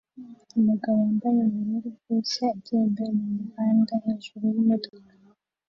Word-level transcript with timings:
Umugabo 0.59 0.97
wambaye 1.03 1.37
ubururu 1.47 1.89
bwose 1.97 2.39
agenda 2.55 3.01
mumuhanda 3.17 3.93
hejuru 4.05 4.43
yimodoka 4.53 5.11